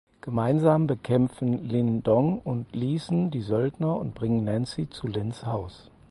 Gemeinsam 0.21 0.87
bekämpfen 0.87 1.63
Lin 1.69 2.01
Dong 2.01 2.39
und 2.39 2.73
Leeson 2.75 3.29
die 3.29 3.41
Söldner 3.43 3.97
und 3.97 4.15
bringen 4.15 4.43
Nancy 4.45 4.89
zu 4.89 5.05
Lins 5.05 5.45
Haus. 5.45 5.91